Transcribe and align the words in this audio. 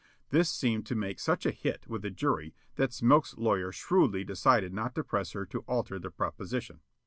This 0.31 0.49
seemed 0.49 0.87
to 0.87 0.95
make 0.95 1.19
such 1.19 1.45
a 1.45 1.51
hit 1.51 1.85
with 1.87 2.01
the 2.01 2.09
jury 2.09 2.55
that 2.75 2.89
Smilk's 2.91 3.37
lawyer 3.37 3.71
shrewdly 3.71 4.23
decided 4.23 4.73
not 4.73 4.95
to 4.95 5.03
press 5.03 5.33
her 5.33 5.45
to 5.45 5.59
alter 5.67 5.99
the 5.99 6.09
preposition. 6.09 6.79